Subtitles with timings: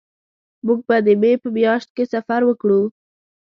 [0.65, 2.81] مونږ به د مې په میاشت کې سفر وکړو